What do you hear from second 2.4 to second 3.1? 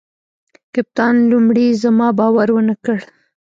ونه کړ.